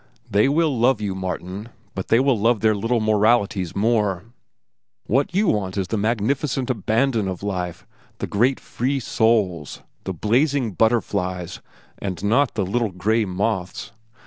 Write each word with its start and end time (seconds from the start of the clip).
They 0.31 0.49
will 0.49 0.75
love 0.79 0.99
you, 0.99 1.13
Martin, 1.13 1.69
but 1.93 2.07
they 2.07 2.19
will 2.19 2.35
love 2.35 2.61
their 2.61 2.73
little 2.73 2.99
moralities 3.01 3.75
more. 3.75 4.23
What 5.05 5.35
you 5.35 5.45
want 5.47 5.77
is 5.77 5.89
the 5.89 5.95
magnificent 5.99 6.71
abandon 6.71 7.27
of 7.27 7.43
life, 7.43 7.85
the 8.17 8.25
great 8.25 8.59
free 8.59 8.99
souls, 8.99 9.83
the 10.05 10.13
blazing 10.15 10.71
butterflies 10.71 11.61
and 11.99 12.23
not 12.23 12.55
the 12.55 12.65
little 12.65 12.89
gray 12.89 13.25
moths. 13.25 13.91